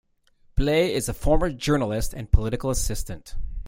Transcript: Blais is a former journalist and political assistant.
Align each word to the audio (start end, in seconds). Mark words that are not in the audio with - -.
Blais 0.57 0.89
is 0.95 1.07
a 1.09 1.13
former 1.13 1.51
journalist 1.51 2.11
and 2.11 2.31
political 2.31 2.71
assistant. 2.71 3.35